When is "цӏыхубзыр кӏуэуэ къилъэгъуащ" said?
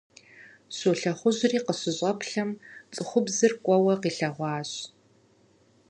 2.93-4.71